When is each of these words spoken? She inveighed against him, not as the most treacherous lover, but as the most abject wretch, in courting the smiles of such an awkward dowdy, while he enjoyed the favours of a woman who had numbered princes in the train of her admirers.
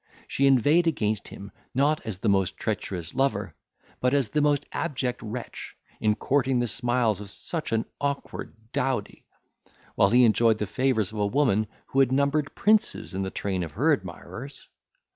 She 0.27 0.47
inveighed 0.47 0.87
against 0.87 1.27
him, 1.27 1.51
not 1.75 2.01
as 2.07 2.17
the 2.17 2.27
most 2.27 2.57
treacherous 2.57 3.13
lover, 3.13 3.53
but 3.99 4.15
as 4.15 4.29
the 4.29 4.41
most 4.41 4.65
abject 4.71 5.21
wretch, 5.21 5.77
in 5.99 6.15
courting 6.15 6.59
the 6.59 6.67
smiles 6.67 7.19
of 7.19 7.29
such 7.29 7.71
an 7.71 7.85
awkward 7.99 8.55
dowdy, 8.73 9.27
while 9.93 10.09
he 10.09 10.23
enjoyed 10.25 10.57
the 10.57 10.65
favours 10.65 11.11
of 11.13 11.19
a 11.19 11.27
woman 11.27 11.67
who 11.89 11.99
had 11.99 12.11
numbered 12.11 12.55
princes 12.55 13.13
in 13.13 13.21
the 13.21 13.29
train 13.29 13.61
of 13.61 13.73
her 13.73 13.91
admirers. 13.93 14.67